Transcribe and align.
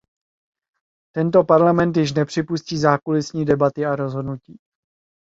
Tento 1.15 1.43
Parlament 1.43 1.97
již 1.97 2.13
nepřipustí 2.13 2.77
zákulisní 2.77 3.45
debaty 3.45 3.85
a 3.85 3.95
rozhodnutí. 3.95 4.57